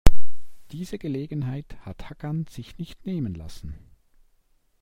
[0.71, 3.75] Diese Gelegenheit hat Hakan sich nicht nehmen lassen.